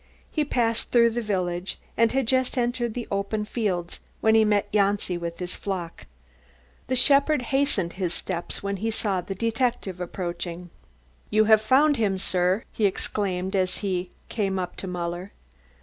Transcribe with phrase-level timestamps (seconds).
[0.31, 4.71] He passed through the village and had just entered the open fields when he met
[4.73, 6.07] Janci with his flock.
[6.87, 10.71] The shepherd hastened his steps when he saw the detective approaching.
[11.29, 15.33] "You have found him, sir?" he exclaimed as he came up to Muller.